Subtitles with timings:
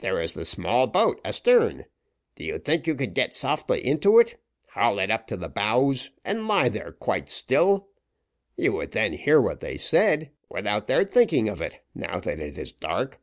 [0.00, 1.86] "There is the small boat astern;
[2.36, 4.38] do you think you could get softly into it,
[4.72, 7.88] haul it up to the bows, and lie there quite still?
[8.58, 12.58] You would then hear what they said, without their thinking of it, now that it
[12.58, 13.22] is dark."